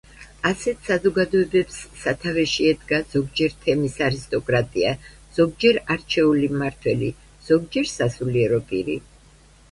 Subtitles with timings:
[0.49, 4.93] ასეთ საზოგადოებებს სათავეში ედგა ზოგჯერ თემის არისტოკრატია,
[5.39, 7.11] ზოგჯერ არჩეული მმართველი,
[7.51, 8.97] ზოგჯერ სასულიერო პირი.